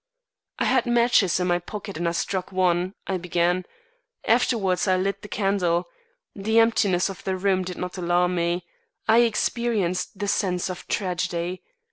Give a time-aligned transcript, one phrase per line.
[0.57, 3.65] "I had matches in my pocket and I struck one," I began.
[4.27, 5.85] "Afterwards I lit the candle.
[6.35, 8.65] The emptiness of the room did not alarm me.
[9.07, 11.61] I experienced the sense of tragedy.